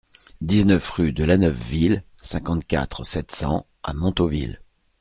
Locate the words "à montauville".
3.83-4.59